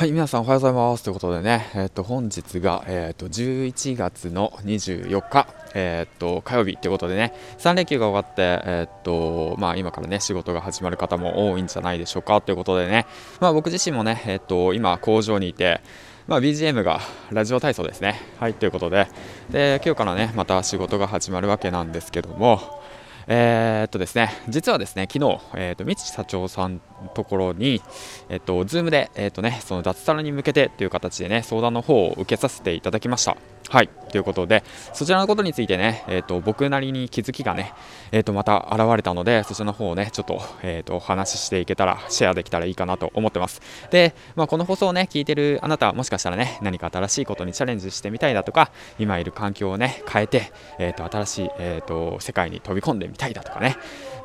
[0.00, 1.04] はい、皆さんおはようございます。
[1.04, 13.04] ということでね、えっ、ー、と、本日が、えっ、ー、と、11月の24日、えっ、ー、と、火曜日ということでね、3連休が終わって、えっと、まあ、今からね、仕事が始まる方も多いんじゃないでしょうかということでね、
[13.40, 15.82] まあ、僕自身もね、えっと、今、工場にいて、
[16.26, 18.22] まあ、BGM がラジオ体操ですね。
[18.38, 19.06] はい、ということで、
[19.50, 22.80] で、今日からね、また仕事が始まるわけなんですけども、
[23.26, 26.80] えー、っとですね、実はですね、昨日、えー、っと、三木社長さん
[27.14, 27.82] ところに、
[28.28, 33.36] えっと、ズームで、えっとね、その脱サラに向けてという形でね、相談の方を受けさせていただきました。
[33.70, 37.72] はい、ということで、そちらのことについてね、えっと、僕なりに気づきがね、
[38.10, 43.62] えっと、また現れたので、そちらの方をね、ちょっと、えっと、お話ししていけたら、シェアできたらいいかなと思ってます。
[43.92, 53.76] で、まあ、この放送をね、聞いてるあなた、もしかしたらね、何か新しいことにチャレンジしてみたいだとか、今いる環境をね、変えて、えっと、新しい、えっと、世界に飛び込んでみたいだとかね、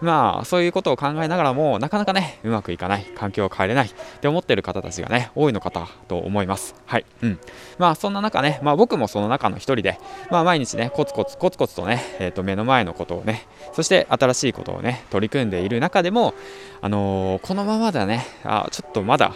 [0.01, 3.91] まあ、そういうことを考えながらも、なかなかね、うまくいかない、環境を変えれないっ
[4.21, 5.71] て思ってる方たちがね、多いのか
[6.07, 6.75] と思います。
[6.85, 7.05] はい。
[7.21, 7.39] うん。
[7.77, 9.99] まあ、そんな中ね、まあ、僕もその中の一人で、
[10.31, 16.33] まあ、毎日ね、コツコツコツコツとね、えっ、ー、と、目の前のことをね、そして新しいことをね、取り組んでいる中でも、
[16.81, 19.33] あのー、このままだね、あ、ちょっとまだ、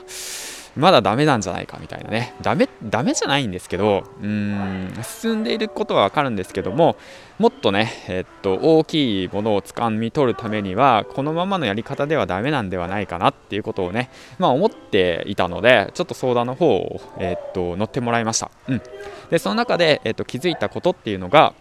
[0.79, 6.95] まだダメなんじゃないかみたいなね、ダメ、ダメじゃないんですけど、うーん、進んでいることはわかるんですけども、
[7.37, 18.49] もっとね、えっと、大きいものを掴み取るためには、このままのやり方ではダメなんではないかなっていうことをね、まあ思っていたので、ちょっと相談の方を、えっと、乗ってもらいました。
[18.67, 18.81] うん。
[19.29, 21.53] で、その中で、えっと、気づいたことっていうのが、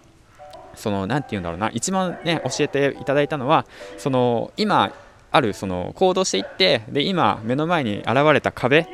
[0.74, 4.92] その、なんて言うんだろうな、一番ね、教えていただいたのは、その、今、
[5.30, 8.86] あるその行動していってで今目の前に現れた壁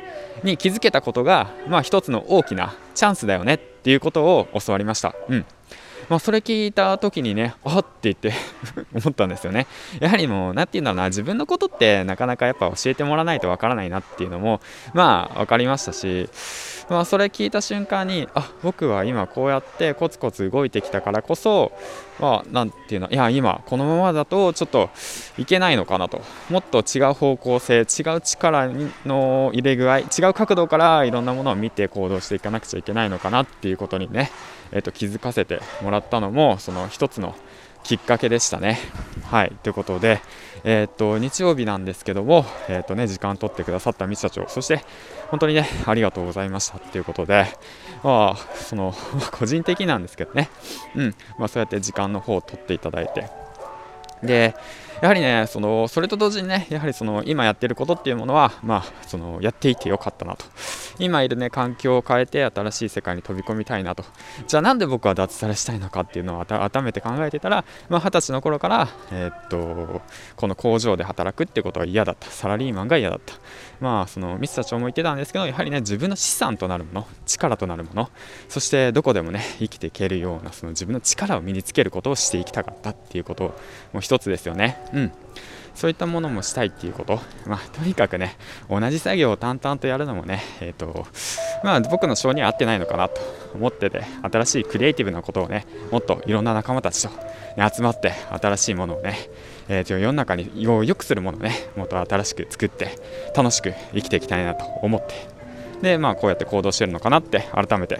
[0.43, 5.15] に気づけたことが、まあ、一つの大きなチャンスだよねっていうことを教わりました。
[5.29, 5.45] うん
[6.09, 8.33] まあ、それ聞いた時にね、あって言って
[8.93, 9.67] 思ったんですよね。
[9.99, 14.61] やはりもう、なんて言うんだろうな、自分のことってなかなかやっぱ教えてもらわないとわからないなっていうのも、
[14.93, 16.29] まあ、分かりましたし、
[16.89, 21.71] まあ、それ聞いた瞬間にあ僕は今こうやってコツコツ動いてきたからこそ、
[22.19, 24.89] まあ、なんていうのいや今このままだとちょっと
[25.37, 27.81] いけないのかなともっと違う方向性違
[28.15, 28.69] う力
[29.05, 34.31] の入れ具合違う角度からいろんなものを見て行動していかなくちゃいけないのかなっていうことにね、
[34.71, 37.35] えー、と気づかせてもらったのもその一つの
[37.83, 38.79] きっかけでしたね。
[39.29, 39.51] はい。
[39.61, 40.21] ということで、
[40.63, 44.83] えー、っと日曜日なんですけども、えー、っとね、時間取ってくださったミス社長、そして
[45.29, 46.79] 本当にね、ありがとうございました。
[46.79, 47.45] っていうことで、
[48.03, 48.95] まあ、その
[49.31, 50.49] 個人的なんですけどね、
[50.95, 51.15] うん。
[51.37, 53.29] まあ、そうやって時間の方を取っていただいて、
[54.23, 54.55] で
[55.05, 60.45] やはりねそのそれと同時にねやはりその今やってることっていうものは、まあ、そのやっていてよかったなと。
[60.97, 64.03] 今いるね環境を変えて新しい世界に飛び込みたいなと。
[64.47, 70.01] じゃあなんで僕は脱サラしたいのかっていうのを改めて考えてたら二十、あ、歳の頃から、えー、っと
[70.35, 72.31] この工場で働くってことは嫌だった。
[72.31, 73.35] サラリーマンが嫌だった。
[73.79, 78.09] まあそのミス社長も言ってたんですけどやはりね自分の資産となるもの力となるもの
[78.49, 83.53] そしてどこでもね生きていけるようなその自分の力を身につけることをしていきたかったっていうこと
[83.93, 84.77] も一つですよね。
[84.95, 85.11] うん、
[85.75, 88.37] そういったものもしたいっていうこと、まあ、とにかくね、
[88.69, 91.05] 同じ作業を淡々とやるのもね、えーと
[91.63, 93.21] まあ、僕の性には合ってないのかなと
[93.53, 97.09] 思ってて、新しいクリエイティブなことをね、もっといろんな仲間たちと、
[97.57, 99.29] ね、集まって、新しいものをね、
[99.67, 102.97] えー、と世の中にを良くするものをね、もっと新しく作って、
[103.35, 105.13] 楽しく生きていきたいなと思って、
[105.81, 107.99] で、まあ、こうやって行動してるのかなって改めて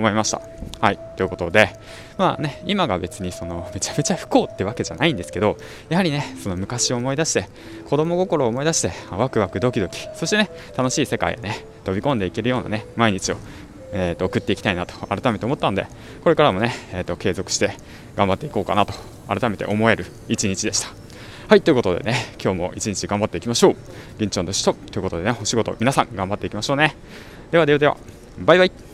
[0.00, 0.40] 思いました。
[0.80, 1.70] はい、ということで、
[2.18, 5.56] まあね、今が別にその めちゃめちゃ不幸ってわけじゃないんですけど、
[5.88, 7.48] やはりね、その昔を思い出して、
[7.88, 13.36] 子供心を思い出して、ワクワクドキドキ、そしてね、楽しい世界へね、飛び込んでいけるようなね、毎日を、
[13.92, 15.86] えーと、送っていきたいなと改めて思ったんで、
[16.22, 17.76] これからもね、えーと、継続して
[18.16, 18.94] 頑張っていこうかなと
[19.28, 20.88] 改めて思える一日でした。
[21.48, 23.76] はい、ということでね、今日も一日頑張っていきましょう。
[24.18, 24.72] 銀ちゃんでした。
[24.72, 26.94] ということでね、お仕事、皆さん頑張っていきましょうね。
[27.50, 27.96] ではではでは、
[28.38, 28.89] バイバイ。